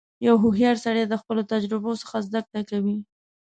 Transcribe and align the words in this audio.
•یو 0.27 0.35
هوښیار 0.43 0.77
سړی 0.85 1.03
د 1.07 1.13
خپلو 1.21 1.41
تجربو 1.51 1.91
څخه 2.01 2.17
زدهکړه 2.27 2.61
کوي. 2.69 2.97